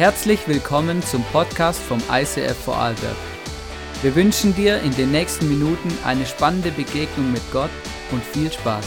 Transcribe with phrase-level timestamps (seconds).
[0.00, 3.18] Herzlich willkommen zum Podcast vom ICF Vorarlberg.
[4.00, 7.68] Wir wünschen dir in den nächsten Minuten eine spannende Begegnung mit Gott
[8.10, 8.86] und viel Spaß.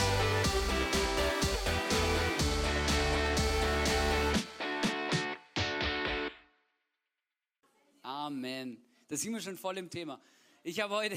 [8.02, 8.84] Amen.
[9.07, 10.20] Da sind wir schon voll im Thema.
[10.64, 11.16] Ich habe heute,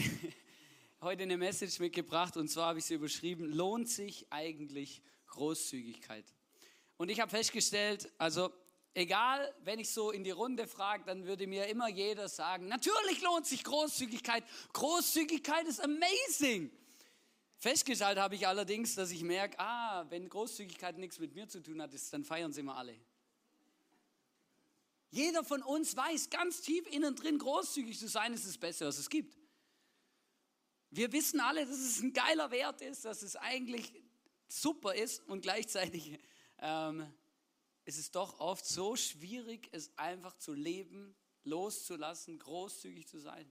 [1.01, 6.27] heute eine Message mitgebracht und zwar habe ich sie überschrieben, lohnt sich eigentlich Großzügigkeit?
[6.99, 8.51] Und ich habe festgestellt, also
[8.97, 13.21] egal, wenn ich so in die Runde frage, dann würde mir immer jeder sagen, natürlich
[13.21, 14.43] lohnt sich Großzügigkeit.
[14.73, 16.71] Großzügigkeit ist amazing.
[17.59, 21.81] Festgestellt habe ich allerdings, dass ich merke, ah, wenn Großzügigkeit nichts mit mir zu tun
[21.81, 22.99] hat, dann feiern sie immer alle.
[25.11, 28.99] Jeder von uns weiß ganz tief innen drin, großzügig zu sein, ist das Beste, was
[28.99, 29.37] es gibt.
[30.91, 33.93] Wir wissen alle, dass es ein geiler Wert ist, dass es eigentlich
[34.49, 36.19] super ist und gleichzeitig
[36.59, 37.07] ähm,
[37.87, 43.51] ist es doch oft so schwierig, es einfach zu leben, loszulassen, großzügig zu sein.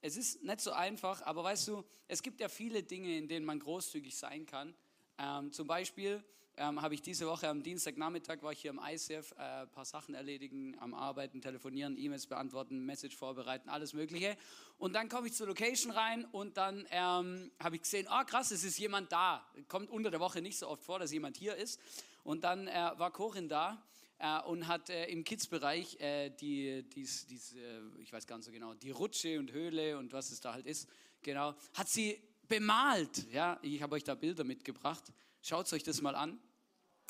[0.00, 3.44] Es ist nicht so einfach, aber weißt du, es gibt ja viele Dinge, in denen
[3.44, 4.74] man großzügig sein kann.
[5.18, 6.24] Ähm, zum Beispiel
[6.56, 9.84] ähm, habe ich diese Woche am Dienstagnachmittag war ich hier im ICF, äh, ein paar
[9.84, 14.36] Sachen erledigen, am Arbeiten, telefonieren, E-Mails beantworten, Message vorbereiten, alles Mögliche.
[14.78, 18.50] Und dann komme ich zur Location rein und dann ähm, habe ich gesehen, oh, krass,
[18.50, 19.46] es ist jemand da.
[19.68, 21.80] Kommt unter der Woche nicht so oft vor, dass jemand hier ist.
[22.24, 23.82] Und dann äh, war Corinne da
[24.18, 27.54] äh, und hat äh, im Kids-Bereich äh, die, dies, dies
[27.98, 30.66] ich weiß gar nicht so genau, die Rutsche und Höhle und was es da halt
[30.66, 30.88] ist,
[31.22, 33.32] genau, hat sie bemalt.
[33.32, 35.04] Ja, ich habe euch da Bilder mitgebracht.
[35.42, 36.40] Schaut euch das mal an.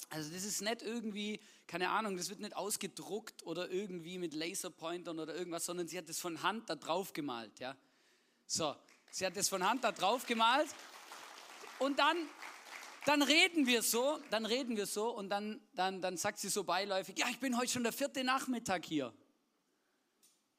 [0.09, 5.19] Also das ist nicht irgendwie, keine Ahnung, das wird nicht ausgedruckt oder irgendwie mit Laserpointern
[5.19, 7.61] oder irgendwas, sondern sie hat das von Hand da drauf gemalt.
[7.61, 7.77] Ja.
[8.47, 8.75] So,
[9.11, 10.69] sie hat das von Hand da drauf gemalt
[11.79, 12.17] und dann
[13.07, 16.65] dann reden wir so, dann reden wir so und dann, dann, dann sagt sie so
[16.65, 19.13] beiläufig, ja, ich bin heute schon der vierte Nachmittag hier.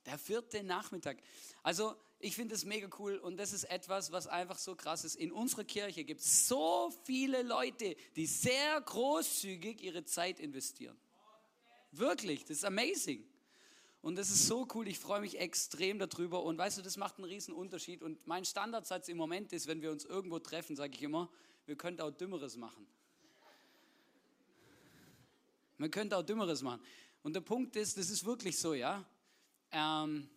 [0.06, 1.18] Der vierte Nachmittag.
[1.62, 5.16] Also ich finde es mega cool und das ist etwas, was einfach so krass ist.
[5.16, 10.98] In unserer Kirche gibt es so viele Leute, die sehr großzügig ihre Zeit investieren.
[11.92, 13.28] Wirklich, das ist amazing.
[14.02, 16.44] Und das ist so cool, ich freue mich extrem darüber.
[16.44, 18.02] Und weißt du, das macht einen riesen Unterschied.
[18.02, 21.30] Und mein Standardsatz im Moment ist, wenn wir uns irgendwo treffen, sage ich immer,
[21.66, 22.88] wir könnten auch Dümmeres machen.
[25.78, 26.82] Man könnte auch Dümmeres machen.
[27.24, 29.06] Und der Punkt ist, das ist wirklich so, ja.
[29.72, 30.30] Ähm,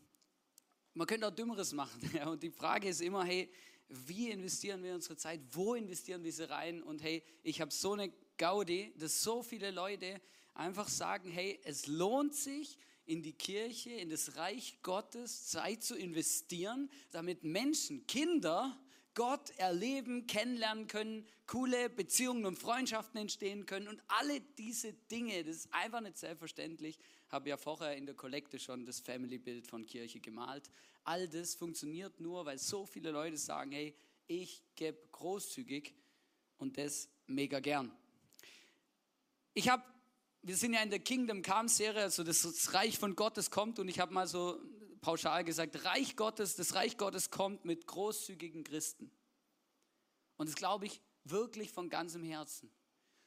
[0.94, 2.00] man könnte auch Dümmeres machen.
[2.14, 2.28] Ja?
[2.28, 3.50] Und die Frage ist immer, hey,
[3.88, 5.40] wie investieren wir unsere Zeit?
[5.50, 6.82] Wo investieren wir sie rein?
[6.82, 10.20] Und hey, ich habe so eine Gaudi, dass so viele Leute
[10.54, 15.96] einfach sagen, hey, es lohnt sich, in die Kirche, in das Reich Gottes Zeit zu
[15.96, 18.78] investieren, damit Menschen, Kinder,
[19.14, 25.56] Gott erleben, kennenlernen können, coole Beziehungen und Freundschaften entstehen können und alle diese Dinge, das
[25.56, 26.98] ist einfach nicht selbstverständlich.
[27.28, 30.70] Habe ja vorher in der Kollekte schon das Family-Bild von Kirche gemalt.
[31.04, 33.94] All das funktioniert nur, weil so viele Leute sagen, hey,
[34.26, 35.94] ich gebe großzügig
[36.58, 37.92] und das mega gern.
[39.52, 39.84] Ich habe,
[40.42, 43.88] wir sind ja in der Kingdom Come Serie, also das Reich von Gottes kommt und
[43.88, 44.60] ich habe mal so
[45.04, 49.10] pauschal gesagt, Reich Gottes, das Reich Gottes kommt mit großzügigen Christen.
[50.38, 52.70] Und das glaube ich wirklich von ganzem Herzen.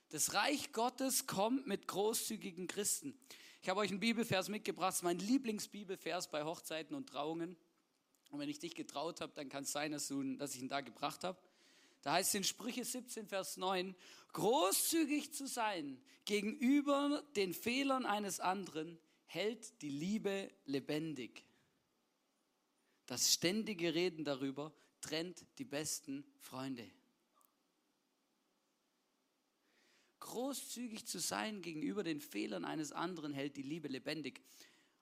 [0.09, 3.15] Das Reich Gottes kommt mit großzügigen Christen.
[3.61, 7.55] Ich habe euch einen Bibelvers mitgebracht, mein Lieblingsbibelvers bei Hochzeiten und Trauungen.
[8.31, 10.69] Und wenn ich dich getraut habe, dann kann es sein, dass, du, dass ich ihn
[10.69, 11.38] da gebracht habe.
[12.01, 13.95] Da heißt es in Sprüche 17, Vers 9,
[14.33, 21.47] großzügig zu sein gegenüber den Fehlern eines anderen hält die Liebe lebendig.
[23.07, 26.90] Das ständige Reden darüber trennt die besten Freunde.
[30.19, 34.41] Großzügig zu sein gegenüber den Fehlern eines anderen hält die Liebe lebendig.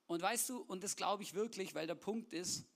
[0.06, 2.68] Und weißt du, und das glaube ich wirklich, weil der Punkt ist,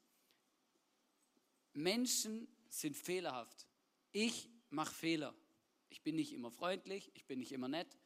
[1.74, 3.68] Menschen sind fehlerhaft.
[4.12, 5.36] Ich mache Fehler.
[5.90, 7.98] Ich bin nicht immer freundlich, ich bin nicht immer nett,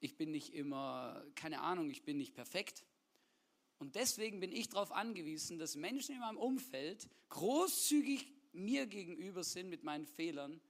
[0.00, 2.84] ich bin nicht immer, keine Ahnung, ich bin nicht perfekt.
[3.78, 9.68] Und deswegen bin ich darauf angewiesen, dass Menschen in meinem Umfeld großzügig mir gegenüber sind
[9.68, 10.60] mit meinen Fehlern,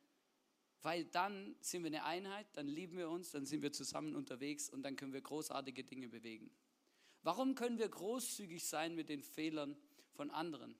[0.82, 4.68] weil dann sind wir eine Einheit, dann lieben wir uns, dann sind wir zusammen unterwegs
[4.68, 6.50] und dann können wir großartige Dinge bewegen.
[7.22, 9.76] Warum können wir großzügig sein mit den Fehlern
[10.12, 10.74] von anderen?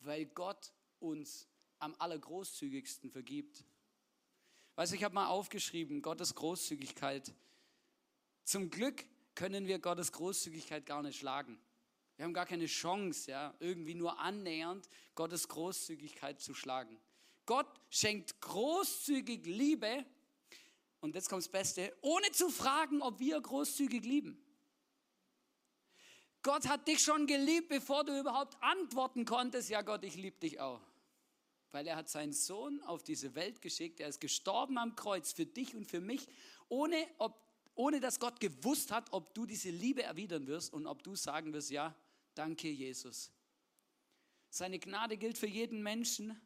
[0.00, 3.64] Weil Gott uns am allergroßzügigsten vergibt.
[4.74, 7.32] Weißt du, ich habe mal aufgeschrieben, Gottes Großzügigkeit.
[8.44, 9.04] Zum Glück
[9.36, 11.60] können wir Gottes Großzügigkeit gar nicht schlagen.
[12.16, 16.98] Wir haben gar keine Chance, ja, irgendwie nur annähernd Gottes Großzügigkeit zu schlagen.
[17.44, 20.04] Gott schenkt großzügig Liebe,
[21.00, 24.42] und jetzt kommt das Beste, ohne zu fragen, ob wir großzügig lieben.
[26.42, 30.58] Gott hat dich schon geliebt, bevor du überhaupt antworten konntest, ja Gott, ich liebe dich
[30.58, 30.80] auch.
[31.70, 35.46] Weil er hat seinen Sohn auf diese Welt geschickt, er ist gestorben am Kreuz für
[35.46, 36.26] dich und für mich,
[36.68, 37.45] ohne, ob,
[37.76, 41.52] ohne dass Gott gewusst hat, ob du diese Liebe erwidern wirst und ob du sagen
[41.52, 41.94] wirst, ja,
[42.34, 43.30] danke Jesus.
[44.50, 46.40] Seine Gnade gilt für jeden Menschen,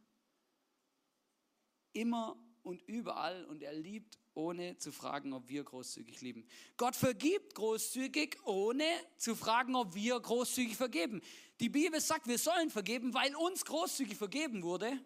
[1.93, 6.47] immer und überall und er liebt, ohne zu fragen, ob wir großzügig lieben.
[6.77, 8.85] Gott vergibt großzügig, ohne
[9.17, 11.21] zu fragen, ob wir großzügig vergeben.
[11.59, 14.99] Die Bibel sagt, wir sollen vergeben, weil uns großzügig vergeben wurde.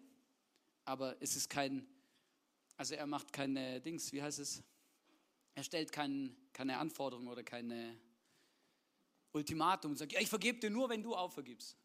[0.85, 1.87] Aber es ist kein,
[2.77, 4.63] also er macht keine Dings, wie heißt es?
[5.55, 7.97] Er stellt kein, keine Anforderung oder keine
[9.31, 11.77] Ultimatum und sagt, ja, ich vergebe dir nur, wenn du auch vergibst.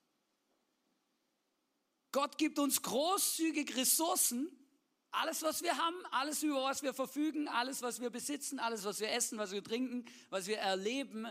[2.12, 4.50] Gott gibt uns großzügig Ressourcen,
[5.12, 9.00] alles, was wir haben, alles, über was wir verfügen, alles, was wir besitzen, alles, was
[9.00, 11.26] wir essen, was wir trinken, was wir erleben.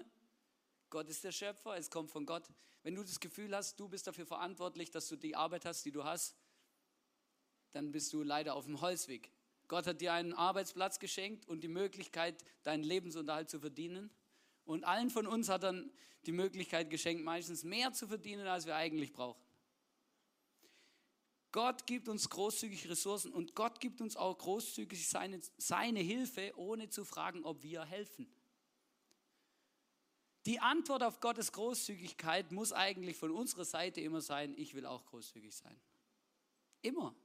[0.90, 2.48] Gott ist der Schöpfer, es kommt von Gott.
[2.84, 5.92] Wenn du das Gefühl hast, du bist dafür verantwortlich, dass du die Arbeit hast, die
[5.92, 6.36] du hast,
[7.72, 9.32] dann bist du leider auf dem Holzweg.
[9.70, 14.10] Gott hat dir einen Arbeitsplatz geschenkt und die Möglichkeit, deinen Lebensunterhalt zu verdienen.
[14.66, 15.86] Und allen von uns hat er
[16.26, 19.42] die Möglichkeit geschenkt, meistens mehr zu verdienen, als wir eigentlich brauchen.
[21.52, 26.90] Gott gibt uns großzügig Ressourcen und Gott gibt uns auch großzügig seine, seine Hilfe, ohne
[26.90, 28.28] zu fragen, ob wir helfen.
[30.46, 35.06] Die Antwort auf Gottes Großzügigkeit muss eigentlich von unserer Seite immer sein, ich will auch
[35.06, 35.80] großzügig sein.
[36.82, 37.16] Immer.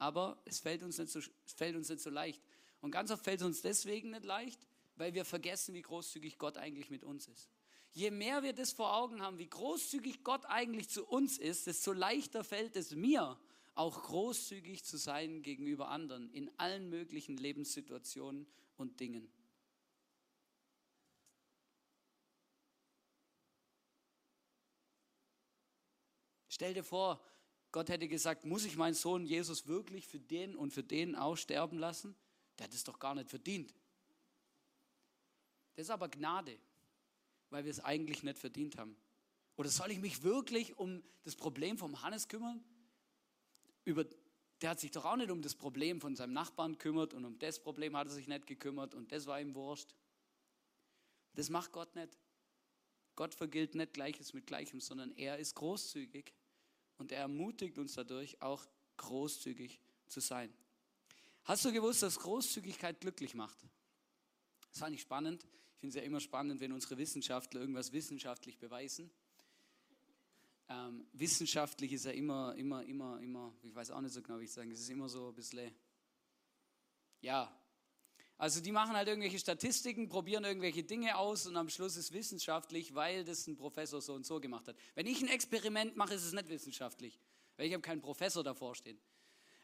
[0.00, 2.42] Aber es fällt uns nicht so, fällt uns nicht so leicht.
[2.80, 4.58] Und ganz oft fällt es uns deswegen nicht leicht,
[4.96, 7.50] weil wir vergessen, wie großzügig Gott eigentlich mit uns ist.
[7.92, 11.92] Je mehr wir das vor Augen haben, wie großzügig Gott eigentlich zu uns ist, desto
[11.92, 13.38] leichter fällt es mir,
[13.74, 18.46] auch großzügig zu sein gegenüber anderen in allen möglichen Lebenssituationen
[18.76, 19.30] und Dingen.
[26.48, 27.22] Stell dir vor,
[27.72, 31.36] Gott hätte gesagt, muss ich meinen Sohn Jesus wirklich für den und für den auch
[31.36, 32.16] sterben lassen?
[32.58, 33.74] Der hat es doch gar nicht verdient.
[35.76, 36.58] Das ist aber Gnade
[37.50, 38.96] weil wir es eigentlich nicht verdient haben?
[39.56, 42.64] Oder soll ich mich wirklich um das Problem vom Hannes kümmern?
[43.84, 44.06] Über,
[44.62, 47.38] der hat sich doch auch nicht um das Problem von seinem Nachbarn kümmert und um
[47.38, 49.94] das Problem hat er sich nicht gekümmert und das war ihm wurscht.
[51.34, 52.18] Das macht Gott nicht.
[53.16, 56.32] Gott vergilt nicht Gleiches mit Gleichem, sondern er ist großzügig
[57.00, 58.68] und er ermutigt uns dadurch auch
[58.98, 60.52] großzügig zu sein.
[61.44, 63.58] Hast du gewusst, dass Großzügigkeit glücklich macht?
[64.70, 65.44] Das fand ich spannend.
[65.44, 69.10] Ich finde es ja immer spannend, wenn unsere Wissenschaftler irgendwas wissenschaftlich beweisen.
[70.68, 74.44] Ähm, wissenschaftlich ist ja immer, immer, immer, immer, ich weiß auch nicht so genau, wie
[74.44, 75.74] ich sagen, es ist immer so ein bisschen,
[77.22, 77.50] ja.
[78.40, 82.94] Also die machen halt irgendwelche Statistiken, probieren irgendwelche Dinge aus und am Schluss ist wissenschaftlich,
[82.94, 84.76] weil das ein Professor so und so gemacht hat.
[84.94, 87.20] Wenn ich ein Experiment mache, ist es nicht wissenschaftlich,
[87.58, 88.98] weil ich habe keinen Professor davor stehen.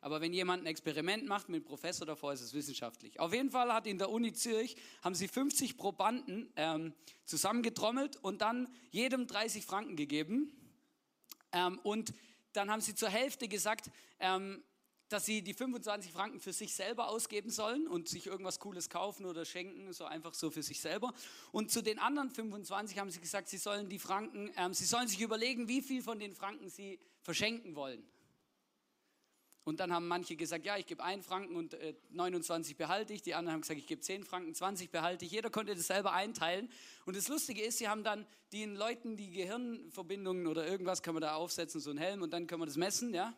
[0.03, 3.19] Aber wenn jemand ein Experiment macht mit einem Professor davor, ist es wissenschaftlich.
[3.19, 6.93] Auf jeden Fall hat in der Uni Zürich, haben sie 50 Probanden ähm,
[7.25, 10.53] zusammengetrommelt und dann jedem 30 Franken gegeben.
[11.53, 12.13] Ähm, und
[12.53, 13.91] dann haben sie zur Hälfte gesagt,
[14.21, 14.63] ähm,
[15.09, 19.25] dass sie die 25 Franken für sich selber ausgeben sollen und sich irgendwas Cooles kaufen
[19.25, 21.13] oder schenken, so einfach so für sich selber.
[21.53, 25.09] Und zu den anderen 25 haben sie gesagt, sie sollen die Franken, ähm, sie sollen
[25.09, 28.05] sich überlegen, wie viel von den Franken sie verschenken wollen.
[29.67, 33.23] Und dann haben manche gesagt, ja, ich gebe einen Franken und äh, 29 behalte ich.
[33.23, 35.33] Die anderen haben gesagt, ich gebe 10 Franken, 20 behalte ich.
[35.33, 36.71] Jeder konnte das selber einteilen.
[37.05, 41.23] Und das Lustige ist, sie haben dann den Leuten die Gehirnverbindungen oder irgendwas kann man
[41.23, 43.35] da aufsetzen, so ein Helm, und dann können wir das messen, ja,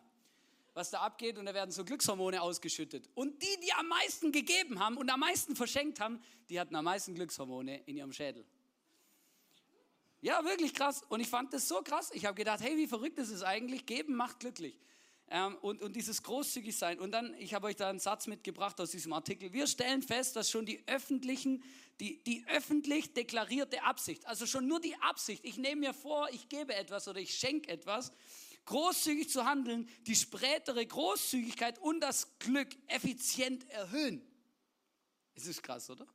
[0.79, 1.37] was da abgeht.
[1.37, 3.09] Und da werden so Glückshormone ausgeschüttet.
[3.13, 6.85] Und die, die am meisten gegeben haben und am meisten verschenkt haben, die hatten am
[6.85, 8.45] meisten Glückshormone in ihrem Schädel.
[10.21, 11.03] Ja, wirklich krass.
[11.09, 12.09] Und ich fand das so krass.
[12.13, 13.85] Ich habe gedacht, hey, wie verrückt ist es eigentlich?
[13.85, 14.79] Geben macht glücklich
[15.31, 16.99] ähm, und, und dieses großzügig sein.
[16.99, 19.53] Und dann, ich habe euch da einen Satz mitgebracht aus diesem Artikel.
[19.53, 21.63] Wir stellen fest, dass schon die öffentlichen,
[21.99, 26.49] die, die öffentlich deklarierte Absicht, also schon nur die Absicht, ich nehme mir vor, ich
[26.49, 28.11] gebe etwas oder ich schenke etwas,
[28.69, 34.21] großzügig zu handeln, die spätere Großzügigkeit und das Glück effizient erhöhen.
[35.33, 36.05] Es ist krass, oder?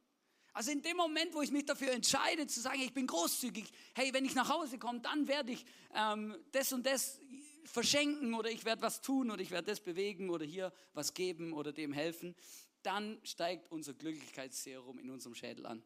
[0.53, 3.65] Also in dem Moment, wo ich mich dafür entscheide, zu sagen, ich bin großzügig,
[3.97, 7.21] hey, wenn ich nach Hause komme, dann werde ich ähm, das und das
[7.65, 11.55] verschenken oder ich werde was tun oder ich werde das bewegen oder hier was geben
[11.55, 12.37] oder dem helfen,
[12.83, 15.83] dann steigt unser Glücklichkeitsserum in unserem Schädel an.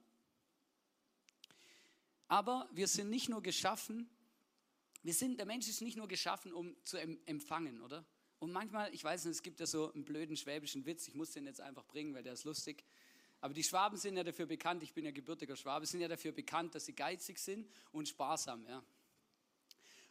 [2.27, 4.11] Aber wir sind nicht nur geschaffen,
[5.03, 8.05] wir sind, der Mensch ist nicht nur geschaffen, um zu empfangen, oder?
[8.41, 11.33] Und manchmal, ich weiß nicht, es gibt ja so einen blöden schwäbischen Witz, ich muss
[11.33, 12.85] den jetzt einfach bringen, weil der ist lustig.
[13.41, 16.33] Aber die Schwaben sind ja dafür bekannt, ich bin ja gebürtiger Schwabe, sind ja dafür
[16.33, 18.67] bekannt, dass sie geizig sind und sparsam.
[18.67, 18.83] Ja.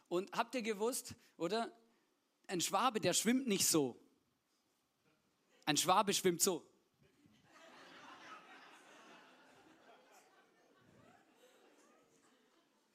[0.08, 1.72] Und habt ihr gewusst, oder?
[2.46, 4.00] Ein Schwabe, der schwimmt nicht so.
[5.66, 6.64] Ein Schwabe schwimmt so.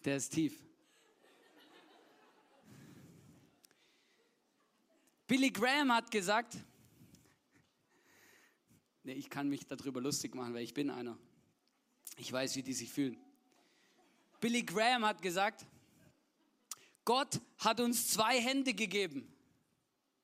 [0.03, 0.62] Der ist tief.
[5.33, 6.55] Billy Graham hat gesagt,
[9.03, 11.17] nee, ich kann mich darüber lustig machen, weil ich bin einer.
[12.17, 13.17] Ich weiß, wie die sich fühlen.
[14.39, 15.65] Billy Graham hat gesagt,
[17.03, 19.27] Gott hat uns zwei Hände gegeben.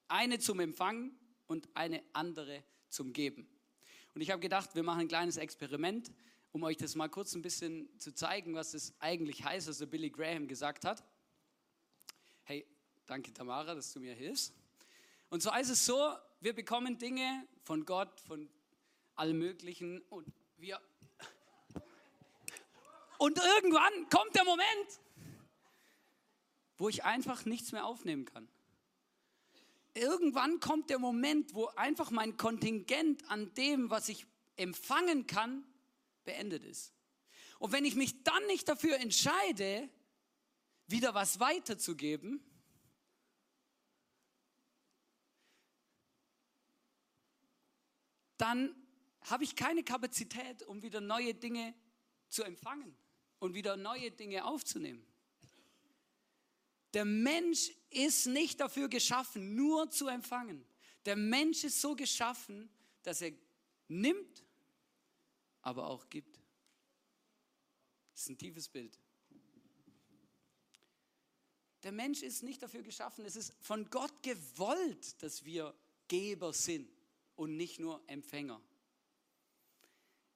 [0.08, 3.48] Eine zum Empfangen und eine andere zum Geben.
[4.14, 6.12] Und ich habe gedacht, wir machen ein kleines Experiment,
[6.52, 9.88] um euch das mal kurz ein bisschen zu zeigen, was das eigentlich heißt, was der
[9.88, 11.04] Billy Graham gesagt hat.
[12.44, 12.64] Hey,
[13.08, 14.54] danke Tamara, dass du mir hilfst.
[15.30, 18.50] Und so ist es so, wir bekommen Dinge von Gott, von
[19.16, 20.26] allem Möglichen und
[20.58, 20.82] wir.
[23.20, 25.00] Und irgendwann kommt der Moment,
[26.78, 28.48] wo ich einfach nichts mehr aufnehmen kann.
[29.94, 35.64] Irgendwann kommt der Moment, wo einfach mein Kontingent an dem, was ich empfangen kann,
[36.24, 36.94] beendet ist.
[37.60, 39.90] Und wenn ich mich dann nicht dafür entscheide,
[40.88, 42.42] wieder was weiterzugeben,
[48.40, 48.74] dann
[49.22, 51.76] habe ich keine Kapazität, um wieder neue Dinge
[52.30, 52.96] zu empfangen
[53.40, 55.06] und wieder neue Dinge aufzunehmen.
[56.94, 60.66] Der Mensch ist nicht dafür geschaffen, nur zu empfangen.
[61.06, 62.70] Der Mensch ist so geschaffen,
[63.04, 63.34] dass er
[63.88, 64.44] nimmt,
[65.62, 66.40] aber auch gibt.
[68.14, 68.98] Das ist ein tiefes Bild.
[71.84, 75.74] Der Mensch ist nicht dafür geschaffen, es ist von Gott gewollt, dass wir
[76.08, 76.99] Geber sind
[77.40, 78.62] und nicht nur Empfänger.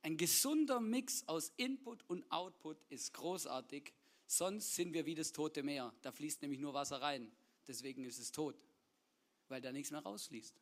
[0.01, 3.93] Ein gesunder Mix aus Input und Output ist großartig
[4.25, 5.93] Sonst sind wir wie das tote Meer.
[6.01, 7.31] Da fließt nämlich nur Wasser rein.
[7.67, 8.55] Deswegen ist es tot,
[9.47, 10.55] weil da nichts mehr rausfließt.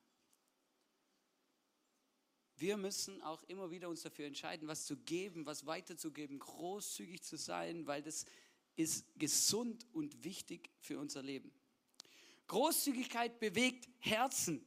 [2.58, 7.38] Wir müssen auch immer wieder uns dafür entscheiden, was zu geben, was weiterzugeben, großzügig zu
[7.38, 8.26] sein, weil das
[8.76, 11.52] ist gesund und wichtig für unser Leben.
[12.48, 14.66] Großzügigkeit bewegt Herzen.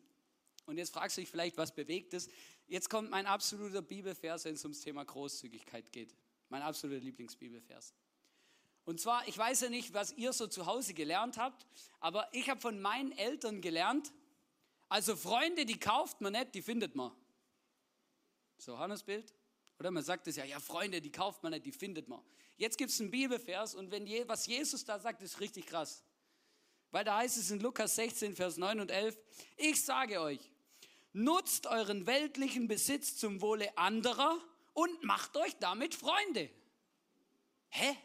[0.66, 2.28] Und jetzt fragst du dich vielleicht, was bewegt es?
[2.66, 6.14] Jetzt kommt mein absoluter Bibelvers, wenn es ums Thema Großzügigkeit geht.
[6.48, 7.94] Mein absoluter Lieblingsbibelvers.
[8.84, 11.66] Und zwar, ich weiß ja nicht, was ihr so zu Hause gelernt habt,
[12.00, 14.12] aber ich habe von meinen Eltern gelernt,
[14.88, 17.10] also Freunde, die kauft man nicht, die findet man.
[18.58, 19.34] So, Hannes Bild?
[19.78, 22.22] Oder man sagt es ja, ja, Freunde, die kauft man nicht, die findet man.
[22.56, 26.04] Jetzt gibt es einen Bibelvers und wenn je, was Jesus da sagt, ist richtig krass.
[26.90, 29.18] Weil da heißt es in Lukas 16, Vers 9 und 11,
[29.56, 30.52] ich sage euch,
[31.14, 34.38] nutzt euren weltlichen Besitz zum Wohle anderer
[34.74, 36.50] und macht euch damit Freunde.
[37.70, 37.96] Hä?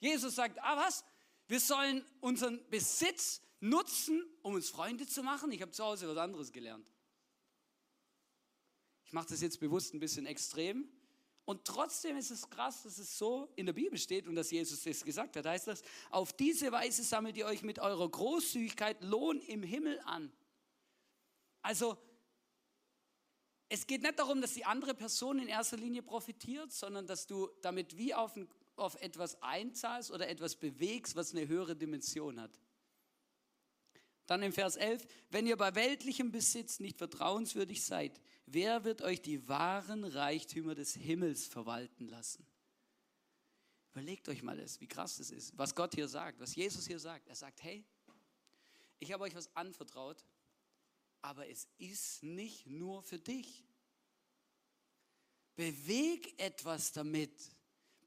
[0.00, 1.04] Jesus sagt, ah was?
[1.48, 5.50] Wir sollen unseren Besitz nutzen, um uns Freunde zu machen.
[5.50, 6.92] Ich habe zu Hause was anderes gelernt.
[9.04, 10.86] Ich mache das jetzt bewusst ein bisschen extrem.
[11.46, 14.82] Und trotzdem ist es krass, dass es so in der Bibel steht und dass Jesus
[14.82, 15.46] das gesagt hat.
[15.46, 20.30] Heißt das, auf diese Weise sammelt ihr euch mit eurer Großzügigkeit Lohn im Himmel an.
[21.68, 21.98] Also,
[23.68, 27.50] es geht nicht darum, dass die andere Person in erster Linie profitiert, sondern dass du
[27.60, 28.48] damit wie auf ein
[28.78, 32.58] auf etwas einzahlst oder etwas bewegst, was eine höhere Dimension hat.
[34.26, 39.22] Dann im Vers 11, wenn ihr bei weltlichem Besitz nicht vertrauenswürdig seid, wer wird euch
[39.22, 42.46] die wahren Reichtümer des Himmels verwalten lassen?
[43.92, 46.98] Überlegt euch mal das, wie krass das ist, was Gott hier sagt, was Jesus hier
[46.98, 47.26] sagt.
[47.26, 47.84] Er sagt, hey,
[49.00, 50.24] ich habe euch was anvertraut,
[51.22, 53.64] aber es ist nicht nur für dich.
[55.54, 57.50] Beweg etwas damit.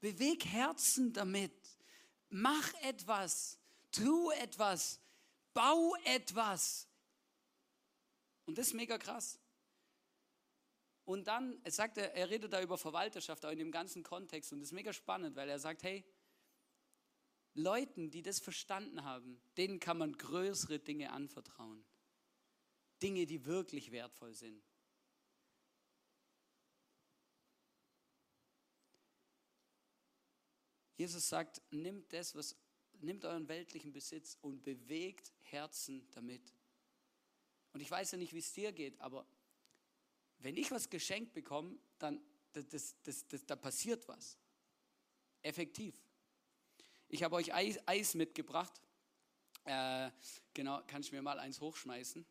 [0.00, 1.52] Beweg Herzen damit.
[2.30, 3.58] Mach etwas.
[3.90, 5.00] Tu etwas.
[5.52, 6.88] Bau etwas.
[8.46, 9.38] Und das ist mega krass.
[11.04, 14.52] Und dann, er sagt, er, er redet da über Verwalterschaft, auch in dem ganzen Kontext.
[14.52, 16.04] Und das ist mega spannend, weil er sagt, hey,
[17.54, 21.84] Leuten, die das verstanden haben, denen kann man größere Dinge anvertrauen.
[23.02, 24.62] Dinge, die wirklich wertvoll sind.
[30.96, 32.56] Jesus sagt, nimmt das, was,
[33.00, 36.54] nimmt euren weltlichen Besitz und bewegt Herzen damit.
[37.72, 39.26] Und ich weiß ja nicht, wie es dir geht, aber
[40.38, 44.38] wenn ich was geschenkt bekomme, dann das, das, das, da passiert was.
[45.42, 46.00] Effektiv.
[47.08, 48.80] Ich habe euch Eis, Eis mitgebracht.
[49.64, 50.10] Äh,
[50.54, 52.24] genau, kannst du mir mal eins hochschmeißen?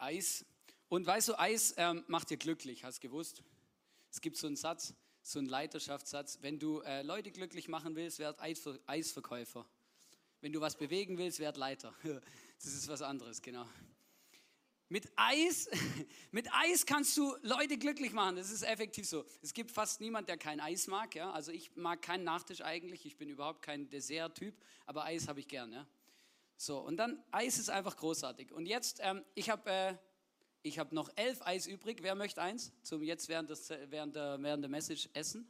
[0.00, 0.44] Eis.
[0.88, 3.42] Und weißt du, Eis ähm, macht dir glücklich, hast gewusst?
[4.10, 8.18] Es gibt so einen Satz, so einen Leiterschaftssatz, wenn du äh, Leute glücklich machen willst,
[8.18, 9.66] werd Eisverkäufer.
[10.40, 11.94] Wenn du was bewegen willst, werd Leiter.
[12.62, 13.66] Das ist was anderes, genau.
[14.90, 15.70] Mit Eis,
[16.30, 18.36] mit Eis kannst du Leute glücklich machen.
[18.36, 19.24] Das ist effektiv so.
[19.40, 21.14] Es gibt fast niemand, der kein Eis mag.
[21.14, 21.30] Ja?
[21.30, 23.06] Also ich mag keinen Nachtisch eigentlich.
[23.06, 24.54] Ich bin überhaupt kein Dessert-Typ,
[24.84, 25.72] aber Eis habe ich gern.
[25.72, 25.86] Ja?
[26.60, 28.52] So und dann Eis ist einfach großartig.
[28.52, 29.98] Und jetzt, ähm, ich habe
[30.62, 32.00] äh, habe noch elf Eis übrig.
[32.02, 35.48] Wer möchte eins zum jetzt während, des, während, der, während der Message essen?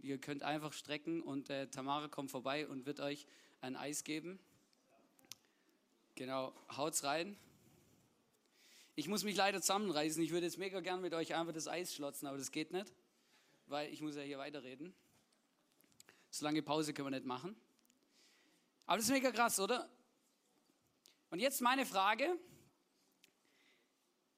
[0.00, 3.26] Ihr könnt einfach strecken und äh, Tamara kommt vorbei und wird euch
[3.62, 4.38] ein Eis geben.
[6.16, 7.38] Genau, haut's rein.
[8.96, 10.22] Ich muss mich leider zusammenreißen.
[10.22, 12.92] Ich würde jetzt mega gern mit euch einfach das Eis schlotzen, aber das geht nicht,
[13.68, 14.94] weil ich muss ja hier weiterreden.
[16.28, 17.56] So lange Pause können wir nicht machen.
[18.84, 19.88] Aber das ist mega krass, oder?
[21.34, 22.38] Und jetzt meine Frage.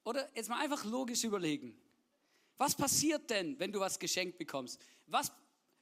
[0.03, 1.79] Oder jetzt mal einfach logisch überlegen.
[2.57, 4.81] Was passiert denn, wenn du was geschenkt bekommst?
[5.07, 5.31] Was,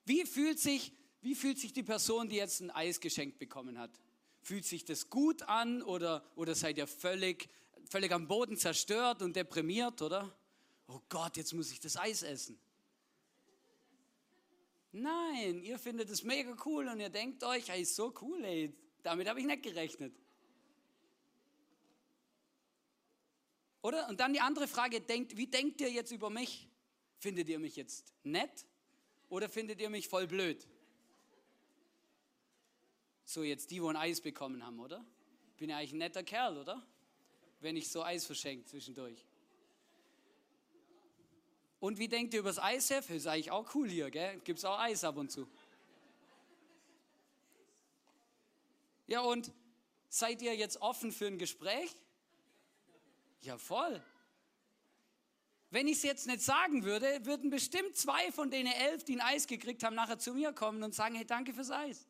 [0.06, 3.92] wie, fühlt sich, wie fühlt sich die Person, die jetzt ein Eis geschenkt bekommen hat?
[4.40, 7.49] Fühlt sich das gut an oder, oder seid ihr völlig,
[7.88, 10.37] völlig am Boden zerstört und deprimiert, oder?
[10.88, 12.59] Oh Gott, jetzt muss ich das Eis essen.
[14.90, 19.28] Nein, ihr findet es mega cool und ihr denkt euch, ist so cool, ey, damit
[19.28, 20.23] habe ich nicht gerechnet.
[23.84, 24.08] Oder?
[24.08, 26.70] Und dann die andere Frage, denkt, wie denkt ihr jetzt über mich?
[27.18, 28.64] Findet ihr mich jetzt nett
[29.28, 30.66] oder findet ihr mich voll blöd?
[33.26, 35.04] So jetzt die, wo ein Eis bekommen haben, oder?
[35.58, 36.82] Bin ja eigentlich ein netter Kerl, oder?
[37.60, 39.22] Wenn ich so Eis verschenke zwischendurch.
[41.78, 43.10] Und wie denkt ihr über das ISF?
[43.10, 44.40] Ist eigentlich auch cool hier, gell?
[44.44, 45.46] Gibt es auch Eis ab und zu.
[49.06, 49.52] Ja, und
[50.08, 51.94] seid ihr jetzt offen für ein Gespräch?
[53.44, 54.02] Ja, voll.
[55.68, 59.20] Wenn ich es jetzt nicht sagen würde, würden bestimmt zwei von den elf, die ein
[59.20, 62.07] Eis gekriegt haben, nachher zu mir kommen und sagen, hey, danke fürs Eis.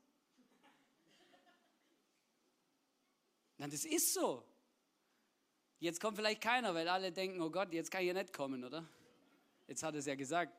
[3.58, 4.44] Na, das ist so.
[5.80, 8.62] Jetzt kommt vielleicht keiner, weil alle denken, oh Gott, jetzt kann ich ja nicht kommen,
[8.62, 8.88] oder?
[9.66, 10.56] Jetzt hat es ja gesagt.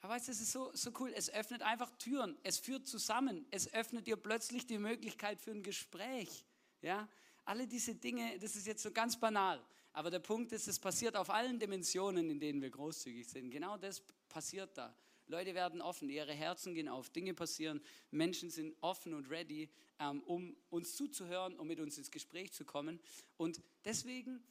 [0.00, 1.12] Aber weißt du, es ist so, so cool.
[1.14, 2.38] Es öffnet einfach Türen.
[2.42, 3.46] Es führt zusammen.
[3.50, 6.44] Es öffnet dir plötzlich die Möglichkeit für ein Gespräch.
[6.80, 7.08] Ja?
[7.44, 9.62] Alle diese Dinge, das ist jetzt so ganz banal.
[9.92, 13.50] Aber der Punkt ist, es passiert auf allen Dimensionen, in denen wir großzügig sind.
[13.50, 14.94] Genau das passiert da.
[15.26, 17.80] Leute werden offen, ihre Herzen gehen auf, Dinge passieren,
[18.10, 22.64] Menschen sind offen und ready, ähm, um uns zuzuhören, um mit uns ins Gespräch zu
[22.64, 23.00] kommen.
[23.36, 24.42] Und deswegen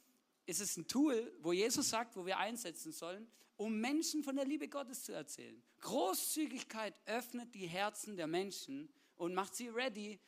[0.46, 3.26] ist es ein Tool, wo Jesus sagt, wo wir einsetzen sollen,
[3.56, 5.62] um Menschen von der Liebe Gottes zu erzählen.
[5.80, 10.18] Großzügigkeit öffnet die Herzen der Menschen und macht sie ready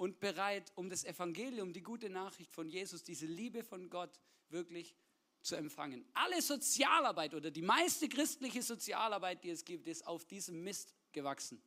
[0.00, 4.94] und bereit, um das Evangelium, die gute Nachricht von Jesus, diese Liebe von Gott wirklich
[5.42, 6.06] zu empfangen.
[6.14, 11.62] Alle Sozialarbeit oder die meiste christliche Sozialarbeit, die es gibt, ist auf diesem Mist gewachsen.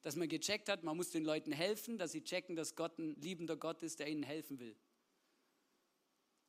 [0.00, 3.14] Dass man gecheckt hat, man muss den Leuten helfen, dass sie checken, dass Gott ein
[3.20, 4.74] liebender Gott ist, der ihnen helfen will.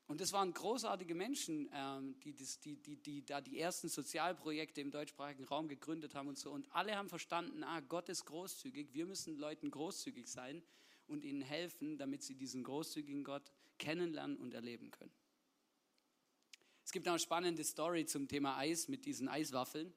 [0.07, 4.89] Und das waren großartige Menschen, ähm, die, die, die, die da die ersten Sozialprojekte im
[4.89, 6.49] deutschsprachigen Raum gegründet haben und so.
[6.49, 10.63] Und alle haben verstanden, ah, Gott ist großzügig, wir müssen Leuten großzügig sein
[11.09, 15.11] und ihnen helfen, damit sie diesen großzügigen Gott kennenlernen und erleben können.
[16.83, 19.93] Es gibt noch eine spannende Story zum Thema Eis mit diesen Eiswaffeln.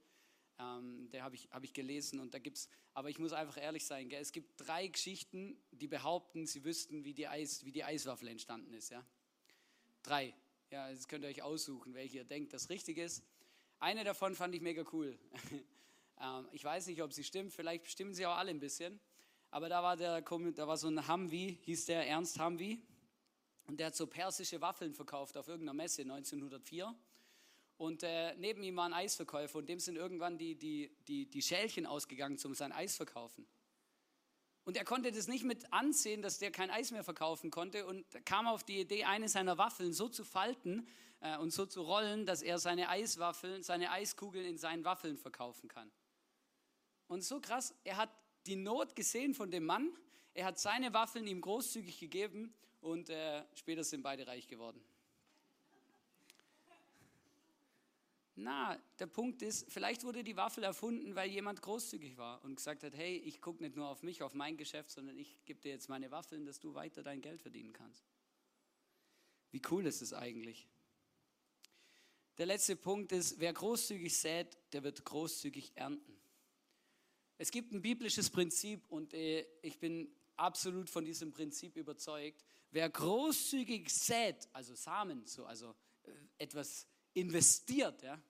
[0.59, 3.57] Ähm, der habe ich, hab ich gelesen und da gibt es, aber ich muss einfach
[3.57, 4.21] ehrlich sein, gell?
[4.21, 8.75] es gibt drei Geschichten, die behaupten, sie wüssten, wie die, Eis, wie die Eiswaffel entstanden
[8.75, 8.91] ist.
[8.91, 9.07] Ja?
[10.03, 10.35] Drei.
[10.71, 13.23] Ja, jetzt könnt ihr euch aussuchen, welche ihr denkt, das richtig ist.
[13.79, 15.19] Eine davon fand ich mega cool.
[16.21, 19.01] ähm, ich weiß nicht, ob sie stimmt, vielleicht stimmen sie auch alle ein bisschen.
[19.53, 22.83] Aber da war, der, da war so ein Hamwi, hieß der Ernst Hamwi.
[23.65, 26.93] Und der hat so persische Waffeln verkauft auf irgendeiner Messe 1904.
[27.77, 31.43] Und äh, neben ihm war ein Eisverkäufer und dem sind irgendwann die, die, die, die
[31.43, 33.47] Schälchen ausgegangen, um sein Eis verkaufen.
[34.65, 38.07] Und er konnte das nicht mit ansehen, dass der kein Eis mehr verkaufen konnte und
[38.25, 40.89] kam auf die Idee, eine seiner Waffeln so zu falten
[41.21, 45.69] äh, und so zu rollen, dass er seine Eiswaffeln, seine Eiskugeln in seinen Waffeln verkaufen
[45.69, 45.93] kann.
[47.07, 48.09] Und so krass, er hat
[48.47, 49.91] die Not gesehen von dem Mann.
[50.35, 54.83] Er hat seine Waffeln ihm großzügig gegeben und äh, später sind beide reich geworden.
[58.35, 62.83] Na, der Punkt ist, vielleicht wurde die Waffel erfunden, weil jemand großzügig war und gesagt
[62.83, 65.71] hat, hey, ich gucke nicht nur auf mich, auf mein Geschäft, sondern ich gebe dir
[65.71, 68.05] jetzt meine Waffeln, dass du weiter dein Geld verdienen kannst.
[69.51, 70.67] Wie cool ist es eigentlich?
[72.39, 76.17] Der letzte Punkt ist, wer großzügig sät, der wird großzügig ernten.
[77.39, 82.45] Es gibt ein biblisches Prinzip und äh, ich bin absolut von diesem Prinzip überzeugt.
[82.71, 88.21] Wer großzügig sät, also Samen, so, also äh, etwas investiert, ja,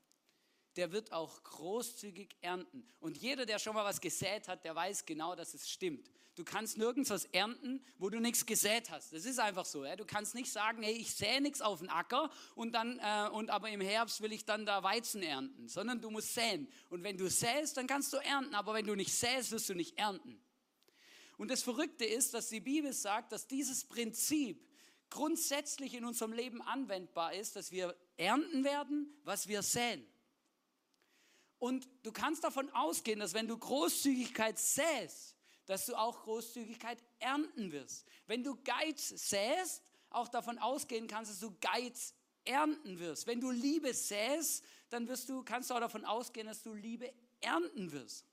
[0.76, 2.86] der wird auch großzügig ernten.
[3.00, 6.10] Und jeder, der schon mal was gesät hat, der weiß genau, dass es stimmt.
[6.34, 9.12] Du kannst nirgends was ernten, wo du nichts gesät hast.
[9.12, 9.84] Das ist einfach so.
[9.84, 9.96] Ja?
[9.96, 13.50] Du kannst nicht sagen, hey, ich sähe nichts auf den Acker und dann äh, und
[13.50, 16.68] aber im Herbst will ich dann da Weizen ernten, sondern du musst säen.
[16.88, 18.54] Und wenn du säst, dann kannst du ernten.
[18.54, 20.42] Aber wenn du nicht säst, wirst du nicht ernten.
[21.36, 24.66] Und das Verrückte ist, dass die Bibel sagt, dass dieses Prinzip
[25.10, 30.06] grundsätzlich in unserem Leben anwendbar ist, dass wir ernten werden, was wir säen.
[31.62, 37.70] Und du kannst davon ausgehen, dass wenn du Großzügigkeit säst, dass du auch Großzügigkeit ernten
[37.70, 38.04] wirst.
[38.26, 43.28] Wenn du Geiz säst, auch davon ausgehen kannst, dass du Geiz ernten wirst.
[43.28, 47.12] Wenn du Liebe säst, dann wirst du, kannst du auch davon ausgehen, dass du Liebe
[47.40, 48.26] ernten wirst.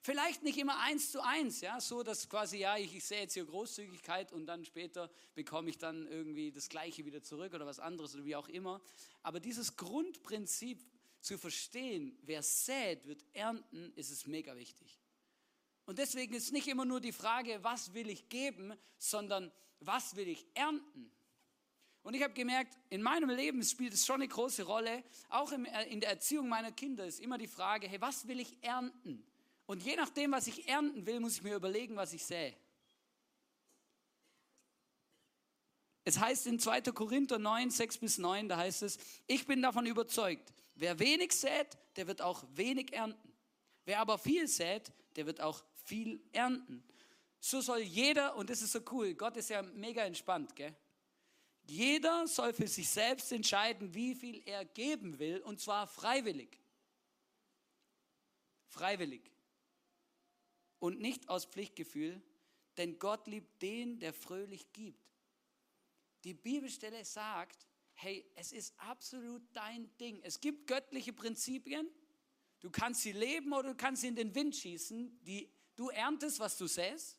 [0.00, 3.34] Vielleicht nicht immer eins zu eins, ja, so dass quasi, ja, ich, ich sehe jetzt
[3.34, 7.80] hier Großzügigkeit und dann später bekomme ich dann irgendwie das Gleiche wieder zurück oder was
[7.80, 8.80] anderes oder wie auch immer.
[9.24, 10.86] Aber dieses Grundprinzip
[11.26, 14.98] zu verstehen, wer sät, wird ernten, ist es mega wichtig.
[15.84, 20.28] Und deswegen ist nicht immer nur die Frage, was will ich geben, sondern was will
[20.28, 21.10] ich ernten.
[22.02, 25.90] Und ich habe gemerkt, in meinem Leben spielt es schon eine große Rolle, auch äh,
[25.90, 29.26] in der Erziehung meiner Kinder ist immer die Frage, hey, was will ich ernten?
[29.66, 32.54] Und je nachdem, was ich ernten will, muss ich mir überlegen, was ich sähe.
[36.04, 36.82] Es heißt in 2.
[36.82, 41.76] Korinther 9, 6 bis 9, da heißt es, ich bin davon überzeugt, wer wenig sät,
[41.96, 43.32] der wird auch wenig ernten.
[43.84, 46.82] Wer aber viel sät, der wird auch viel ernten.
[47.40, 50.74] So soll jeder, und das ist so cool, Gott ist ja mega entspannt, gell?
[51.68, 56.60] Jeder soll für sich selbst entscheiden, wie viel er geben will, und zwar freiwillig.
[58.68, 59.32] Freiwillig.
[60.78, 62.22] Und nicht aus Pflichtgefühl,
[62.76, 65.10] denn Gott liebt den, der fröhlich gibt.
[66.24, 70.20] Die Bibelstelle sagt, hey, es ist absolut dein Ding.
[70.22, 71.88] Es gibt göttliche Prinzipien.
[72.60, 75.22] Du kannst sie leben oder du kannst sie in den Wind schießen.
[75.24, 77.18] Die, du erntest, was du säst.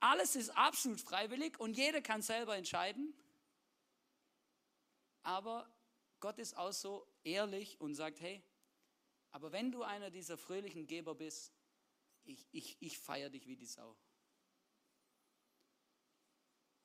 [0.00, 3.14] Alles ist absolut freiwillig und jeder kann selber entscheiden.
[5.22, 5.72] Aber
[6.20, 8.42] Gott ist auch so ehrlich und sagt, hey,
[9.30, 11.52] aber wenn du einer dieser fröhlichen Geber bist,
[12.24, 13.96] ich, ich, ich feiere dich wie die Sau.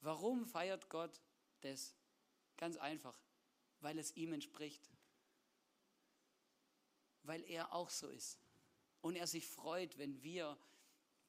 [0.02, 1.22] Warum feiert Gott
[1.62, 1.96] das?
[2.60, 3.16] Ganz einfach,
[3.80, 4.92] weil es ihm entspricht.
[7.24, 8.38] Weil er auch so ist.
[9.00, 10.58] Und er sich freut, wenn wir,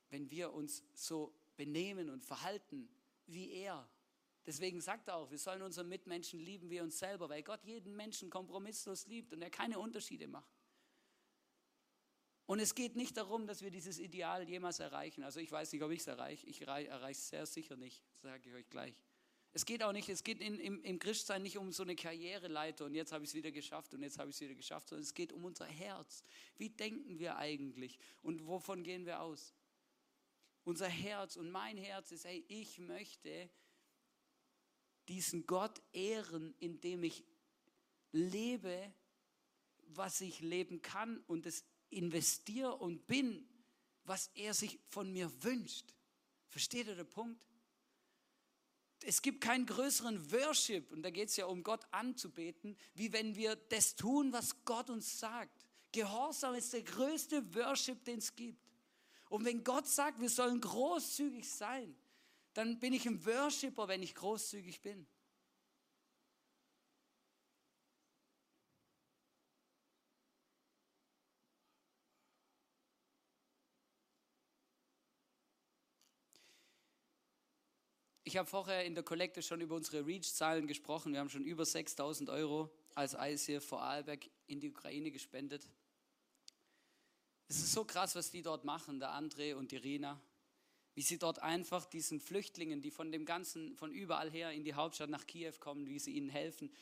[0.09, 2.89] wenn wir uns so benehmen und verhalten
[3.27, 3.89] wie er.
[4.45, 7.95] Deswegen sagt er auch, wir sollen unsere Mitmenschen lieben wie uns selber, weil Gott jeden
[7.95, 10.51] Menschen kompromisslos liebt und er keine Unterschiede macht.
[12.47, 15.23] Und es geht nicht darum, dass wir dieses Ideal jemals erreichen.
[15.23, 16.45] Also ich weiß nicht, ob ich es erreiche.
[16.49, 18.97] Ich erreiche es sehr sicher nicht, sage ich euch gleich.
[19.53, 22.85] Es geht auch nicht, es geht in, im, im Christsein nicht um so eine Karriereleiter
[22.85, 25.03] und jetzt habe ich es wieder geschafft und jetzt habe ich es wieder geschafft, sondern
[25.03, 26.23] es geht um unser Herz.
[26.57, 29.53] Wie denken wir eigentlich und wovon gehen wir aus?
[30.63, 33.51] Unser Herz und mein Herz ist, hey, ich möchte
[35.09, 37.25] diesen Gott ehren, indem ich
[38.13, 38.93] lebe,
[39.89, 43.49] was ich leben kann und es investiere und bin,
[44.05, 45.93] was er sich von mir wünscht.
[46.49, 47.50] Versteht ihr den Punkt?
[49.05, 53.35] Es gibt keinen größeren Worship, und da geht es ja um Gott anzubeten, wie wenn
[53.35, 55.67] wir das tun, was Gott uns sagt.
[55.93, 58.63] Gehorsam ist der größte Worship, den es gibt.
[59.29, 61.97] Und wenn Gott sagt, wir sollen großzügig sein,
[62.53, 65.07] dann bin ich ein Worshipper, wenn ich großzügig bin.
[78.31, 81.13] Ich habe vorher in der Kollekte schon über unsere Reach-Zahlen gesprochen.
[81.13, 85.69] Wir haben schon über 6000 Euro als ICF Vorarlberg in die Ukraine gespendet.
[87.49, 90.21] Es ist so krass, was die dort machen, der André und die Rina.
[90.95, 94.75] Wie sie dort einfach diesen Flüchtlingen, die von dem ganzen, von überall her in die
[94.75, 96.73] Hauptstadt nach Kiew kommen, wie sie ihnen helfen,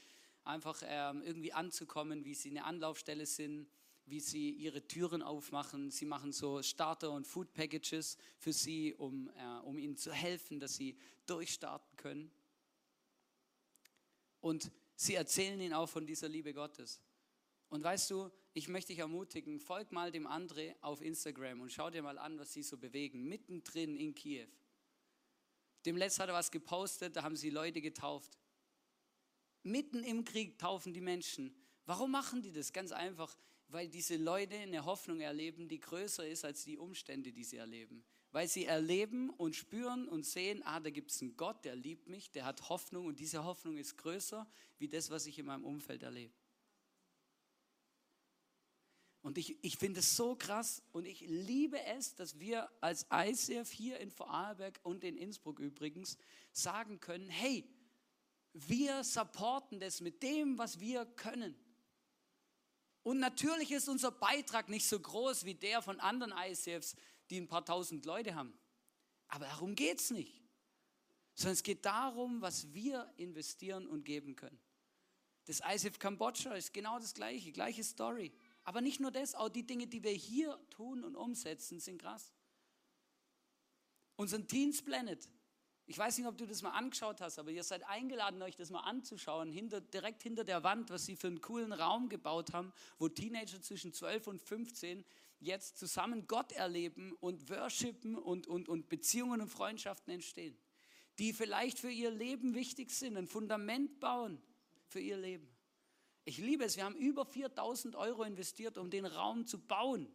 [0.45, 3.71] einfach ähm, irgendwie anzukommen, wie sie eine Anlaufstelle sind,
[4.11, 5.91] wie sie ihre Türen aufmachen.
[5.91, 10.77] Sie machen so Starter- und Food-Packages für sie, um, äh, um ihnen zu helfen, dass
[10.77, 12.31] sie durchstarten können.
[14.41, 17.01] Und sie erzählen ihnen auch von dieser Liebe Gottes.
[17.69, 21.91] Und weißt du, ich möchte dich ermutigen, folg mal dem André auf Instagram und schau
[21.91, 24.49] dir mal an, was sie so bewegen, mittendrin in Kiew.
[25.85, 28.39] Dem letzten hat er was gepostet, da haben sie Leute getauft.
[29.63, 31.55] Mitten im Krieg taufen die Menschen.
[31.85, 32.73] Warum machen die das?
[32.73, 33.37] Ganz einfach,
[33.69, 38.05] weil diese Leute eine Hoffnung erleben, die größer ist als die Umstände, die sie erleben.
[38.31, 42.09] weil sie erleben und spüren und sehen, ah, da gibt es einen Gott, der liebt
[42.09, 44.47] mich, der hat Hoffnung und diese Hoffnung ist größer
[44.79, 46.35] wie das, was ich in meinem Umfeld erlebe.
[49.23, 53.71] Und ich, ich finde es so krass und ich liebe es, dass wir als ICF
[53.71, 56.17] hier in Vorarlberg und in Innsbruck übrigens
[56.53, 57.69] sagen können, hey,
[58.53, 61.57] wir supporten das mit dem, was wir können.
[63.09, 66.95] Und natürlich ist unser Beitrag nicht so groß wie der von anderen ICFs,
[67.31, 68.53] die ein paar tausend Leute haben.
[69.29, 70.43] Aber darum geht es nicht.
[71.33, 74.61] Sondern es geht darum, was wir investieren und geben können.
[75.47, 78.31] Das ICF Kambodscha ist genau das gleiche, gleiche Story.
[78.63, 82.35] Aber nicht nur das, auch die Dinge, die wir hier tun und umsetzen, sind krass.
[84.17, 85.27] Unseren Teens Planet.
[85.91, 88.69] Ich weiß nicht, ob du das mal angeschaut hast, aber ihr seid eingeladen, euch das
[88.69, 92.75] mal anzuschauen, hinter, direkt hinter der Wand, was sie für einen coolen Raum gebaut haben,
[92.99, 95.03] wo Teenager zwischen 12 und 15
[95.41, 100.59] jetzt zusammen Gott erleben und worshipen und, und, und Beziehungen und Freundschaften entstehen,
[101.19, 104.43] die vielleicht für ihr Leben wichtig sind, ein Fundament bauen
[104.89, 105.49] für ihr Leben.
[106.27, 110.07] Ich liebe es, wir haben über 4000 Euro investiert, um den Raum zu bauen.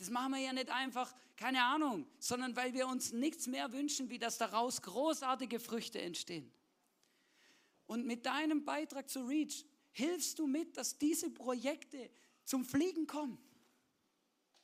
[0.00, 4.08] Das machen wir ja nicht einfach, keine Ahnung, sondern weil wir uns nichts mehr wünschen,
[4.08, 6.50] wie dass daraus großartige Früchte entstehen.
[7.86, 12.10] Und mit deinem Beitrag zu Reach hilfst du mit, dass diese Projekte
[12.46, 13.36] zum Fliegen kommen.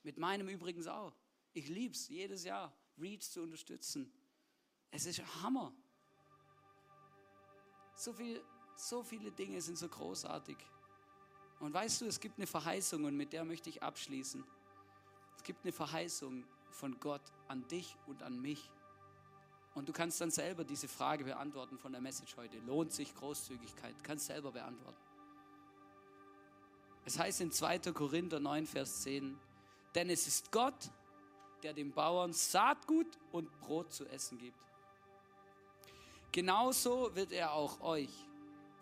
[0.02, 1.14] Mit meinem übrigens auch.
[1.52, 4.10] Ich liebe es, jedes Jahr Reach zu unterstützen.
[4.90, 5.76] Es ist Hammer.
[7.94, 8.42] So viel
[8.74, 10.56] so viele Dinge sind so großartig.
[11.60, 14.42] Und weißt du, es gibt eine Verheißung und mit der möchte ich abschließen.
[15.46, 18.68] Es gibt eine Verheißung von Gott an dich und an mich.
[19.76, 22.58] Und du kannst dann selber diese Frage beantworten von der Message heute.
[22.66, 23.94] Lohnt sich Großzügigkeit?
[24.02, 24.98] Kannst selber beantworten.
[27.04, 27.78] Es heißt in 2.
[27.92, 29.38] Korinther 9, Vers 10,
[29.94, 30.90] denn es ist Gott,
[31.62, 34.58] der den Bauern Saatgut und Brot zu essen gibt.
[36.32, 38.10] Genauso wird er auch euch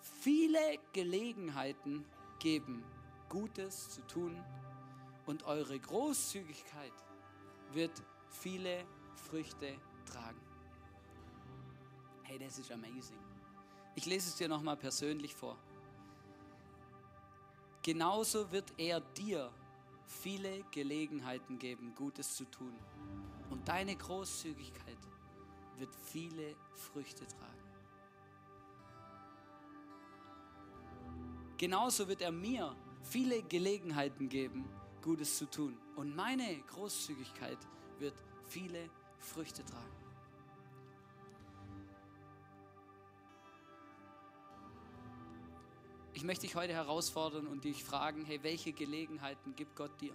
[0.01, 2.07] viele Gelegenheiten
[2.39, 2.83] geben,
[3.29, 4.43] Gutes zu tun
[5.27, 6.93] und eure Großzügigkeit
[7.73, 8.85] wird viele
[9.15, 9.75] Früchte
[10.07, 10.41] tragen.
[12.23, 13.19] Hey, das ist amazing.
[13.95, 15.57] Ich lese es dir nochmal persönlich vor.
[17.83, 19.53] Genauso wird er dir
[20.07, 22.73] viele Gelegenheiten geben, Gutes zu tun.
[23.51, 24.99] Und deine Großzügigkeit
[25.77, 27.65] wird viele Früchte tragen.
[31.57, 34.65] Genauso wird er mir viele Gelegenheiten geben,
[35.05, 35.77] Gutes zu tun.
[35.97, 37.59] Und meine Großzügigkeit
[37.99, 38.15] wird
[38.47, 38.89] viele
[39.19, 39.93] Früchte tragen.
[46.15, 50.15] Ich möchte dich heute herausfordern und dich fragen, hey, welche Gelegenheiten gibt Gott dir?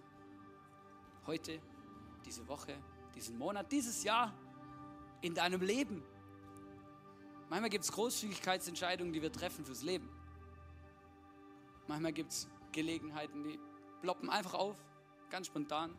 [1.28, 1.62] Heute,
[2.26, 2.76] diese Woche,
[3.14, 4.34] diesen Monat, dieses Jahr,
[5.22, 6.02] in deinem Leben.
[7.48, 10.10] Manchmal gibt es Großzügigkeitsentscheidungen, die wir treffen fürs Leben.
[11.88, 13.60] Manchmal gibt es Gelegenheiten, die
[14.02, 14.78] ploppen einfach auf,
[15.30, 15.96] ganz spontan.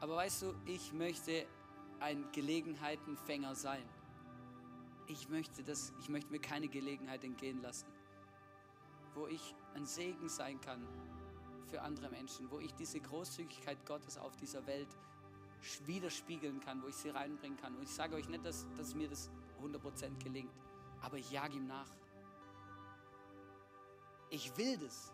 [0.00, 1.46] Aber weißt du, ich möchte
[2.00, 3.84] ein Gelegenheitenfänger sein.
[5.06, 7.86] Ich möchte, das, ich möchte mir keine Gelegenheit entgehen lassen,
[9.14, 10.86] wo ich ein Segen sein kann
[11.66, 14.88] für andere Menschen, wo ich diese Großzügigkeit Gottes auf dieser Welt
[15.86, 17.76] widerspiegeln kann, wo ich sie reinbringen kann.
[17.76, 19.30] Und ich sage euch nicht, dass, dass mir das
[19.62, 20.52] 100% gelingt,
[21.00, 21.88] aber ich jage ihm nach.
[24.32, 25.12] Ich will das.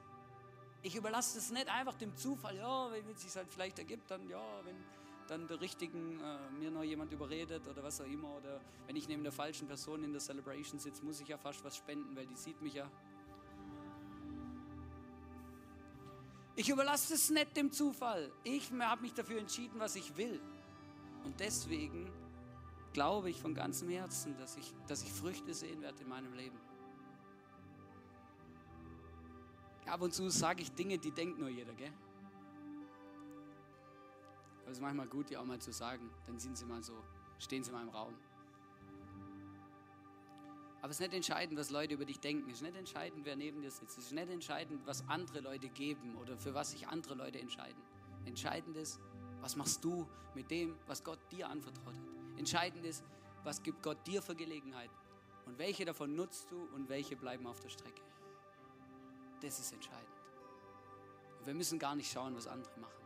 [0.81, 4.29] Ich überlasse es nicht einfach dem Zufall, ja, wenn es sich halt vielleicht ergibt, dann
[4.29, 4.77] ja, wenn
[5.27, 9.09] dann der richtigen äh, mir noch jemand überredet oder was auch immer oder wenn ich
[9.09, 12.27] neben der falschen Person in der Celebration sitze, muss ich ja fast was spenden, weil
[12.29, 12.89] die sieht mich ja.
[16.55, 18.33] Ich überlasse es nicht dem Zufall.
[18.45, 20.41] Ich habe mich dafür entschieden, was ich will.
[21.25, 22.09] Und deswegen
[22.93, 26.59] glaube ich von ganzem Herzen, dass ich, dass ich Früchte sehen werde in meinem Leben.
[29.89, 31.93] Ab und zu sage ich Dinge, die denkt nur jeder, gell?
[34.61, 36.11] Aber es ist manchmal gut, die auch mal zu sagen.
[36.27, 36.93] Dann sind sie mal so,
[37.39, 38.15] stehen sie mal im Raum.
[40.81, 42.51] Aber es ist nicht entscheidend, was Leute über dich denken.
[42.51, 43.99] Es ist nicht entscheidend, wer neben dir sitzt.
[43.99, 47.83] Es ist nicht entscheidend, was andere Leute geben oder für was sich andere Leute entscheiden.
[48.27, 49.01] Entscheidend ist,
[49.41, 52.39] was machst du mit dem, was Gott dir anvertraut hat.
[52.39, 53.05] Entscheidend ist,
[53.43, 54.95] was gibt Gott dir für Gelegenheiten.
[55.47, 58.03] Und welche davon nutzt du und welche bleiben auf der Strecke.
[59.41, 60.09] Das ist entscheidend.
[61.39, 62.99] Und wir müssen gar nicht schauen, was andere machen.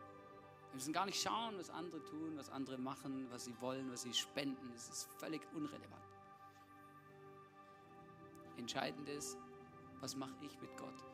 [0.70, 4.02] Wir müssen gar nicht schauen, was andere tun, was andere machen, was sie wollen, was
[4.02, 4.70] sie spenden.
[4.72, 6.02] Das ist völlig unrelevant.
[8.56, 9.36] Entscheidend ist,
[10.00, 11.04] was mache ich mit Gott?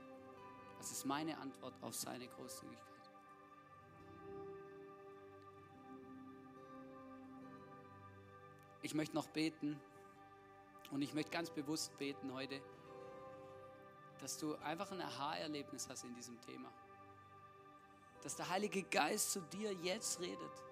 [0.78, 2.86] Was ist meine Antwort auf seine Großzügigkeit?
[8.82, 9.80] Ich möchte noch beten
[10.92, 12.62] und ich möchte ganz bewusst beten heute
[14.20, 16.70] dass du einfach ein Aha-Erlebnis hast in diesem Thema.
[18.22, 20.64] Dass der Heilige Geist zu dir jetzt redet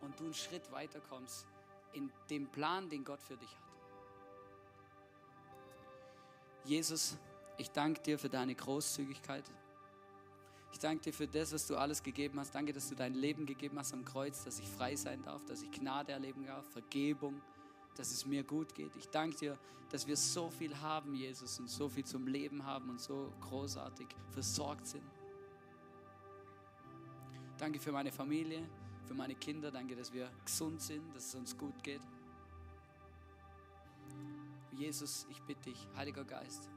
[0.00, 1.46] und du einen Schritt weiter kommst
[1.92, 3.70] in dem Plan, den Gott für dich hat.
[6.64, 7.16] Jesus,
[7.56, 9.44] ich danke dir für deine Großzügigkeit.
[10.72, 12.54] Ich danke dir für das, was du alles gegeben hast.
[12.54, 15.62] Danke, dass du dein Leben gegeben hast am Kreuz, dass ich frei sein darf, dass
[15.62, 17.42] ich Gnade erleben darf, Vergebung,
[18.00, 18.96] dass es mir gut geht.
[18.96, 19.58] Ich danke dir,
[19.90, 24.06] dass wir so viel haben, Jesus, und so viel zum Leben haben und so großartig
[24.30, 25.04] versorgt sind.
[27.58, 28.66] Danke für meine Familie,
[29.04, 29.70] für meine Kinder.
[29.70, 32.00] Danke, dass wir gesund sind, dass es uns gut geht.
[34.72, 36.70] Jesus, ich bitte dich, Heiliger Geist,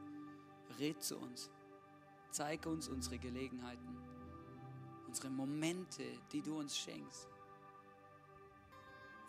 [0.77, 1.49] red zu uns.
[2.31, 3.95] Zeig uns unsere Gelegenheiten,
[5.07, 7.29] unsere Momente, die du uns schenkst,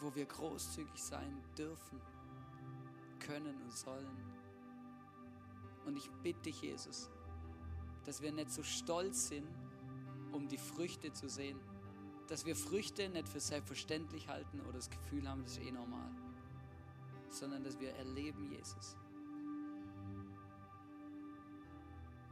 [0.00, 2.00] wo wir großzügig sein dürfen,
[3.20, 4.35] können und sollen.
[5.87, 7.11] Und ich bitte dich, Jesus,
[8.04, 9.48] dass wir nicht so stolz sind,
[10.33, 11.59] um die Früchte zu sehen,
[12.28, 16.11] dass wir Früchte nicht für selbstverständlich halten oder das Gefühl haben, das ist eh normal,
[17.28, 18.96] sondern dass wir erleben, Jesus,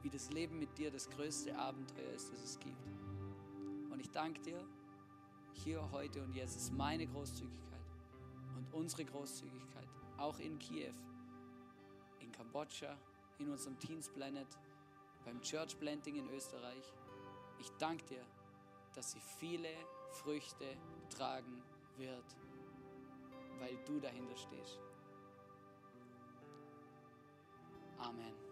[0.02, 2.86] wie das Leben mit dir das größte Abenteuer ist, das es gibt.
[3.90, 4.64] Und ich danke dir,
[5.54, 7.80] hier, heute und jetzt ist meine Großzügigkeit
[8.56, 9.88] und unsere Großzügigkeit,
[10.18, 10.92] auch in Kiew,
[12.20, 12.96] in Kambodscha,
[13.38, 14.46] in unserem Teens Planet,
[15.24, 16.92] beim Church Planting in Österreich.
[17.58, 18.24] Ich danke dir,
[18.94, 19.70] dass sie viele
[20.10, 20.76] Früchte
[21.10, 21.62] tragen
[21.96, 22.36] wird,
[23.58, 24.78] weil du dahinter stehst.
[27.98, 28.51] Amen.